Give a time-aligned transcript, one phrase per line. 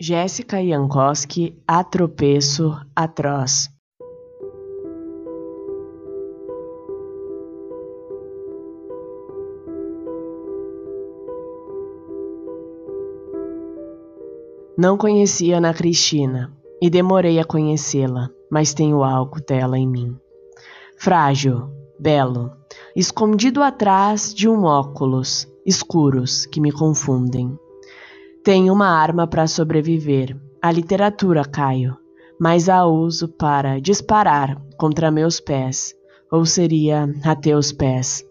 [0.00, 3.68] Jéssica Jankowski, A Tropeço Atroz
[14.78, 20.16] Não conhecia Ana Cristina e demorei a conhecê-la, mas tenho algo dela em mim.
[20.96, 22.52] Frágil, belo,
[22.94, 27.58] escondido atrás de um óculos escuros que me confundem.
[28.48, 31.98] Tenho uma arma para sobreviver, a literatura, Caio,
[32.40, 35.94] mas a uso para disparar contra meus pés,
[36.32, 38.24] ou seria a teus pés.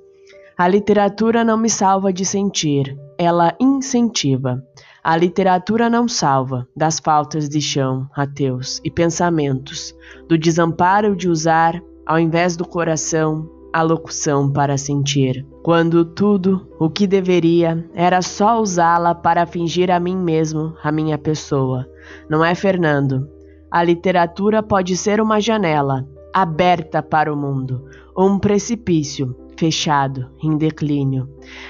[0.58, 4.60] A literatura não me salva de sentir, ela incentiva.
[5.04, 9.94] A literatura não salva das faltas de chão, ateus e pensamentos,
[10.28, 16.90] do desamparo de usar, ao invés do coração, a locução para sentir, quando tudo o
[16.90, 21.88] que deveria era só usá-la para fingir a mim mesmo, a minha pessoa.
[22.28, 23.30] Não é, Fernando?
[23.70, 30.58] A literatura pode ser uma janela aberta para o mundo, ou um precipício fechado, em
[30.58, 31.30] declínio.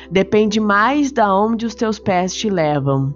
[0.09, 3.13] Depende mais da onde os teus pés te levam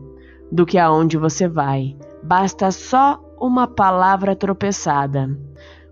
[0.52, 1.96] do que aonde você vai.
[2.22, 5.30] Basta só uma palavra tropeçada.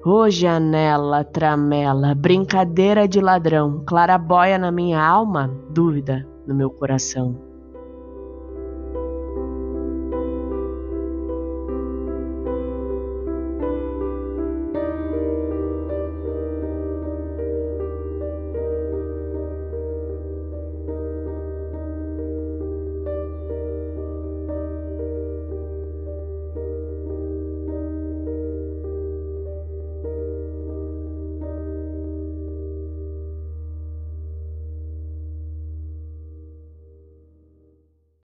[0.01, 7.48] Ô oh, janela, tramela, brincadeira de ladrão, clarabóia na minha alma, dúvida no meu coração.